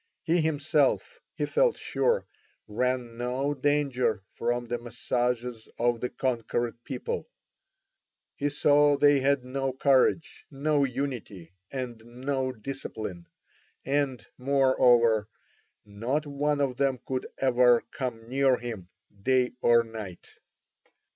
[0.23, 2.25] He himself, he felt sure,
[2.67, 7.29] ran no danger from the massages of the conquered people;
[8.35, 13.27] he saw they had no courage, no unity, and no discipline,
[13.85, 15.27] and, moreover,
[15.85, 18.89] not one of them could ever come near him,
[19.21, 20.27] day or night.